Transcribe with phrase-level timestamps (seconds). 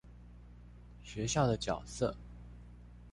[1.03, 2.17] 學校的角色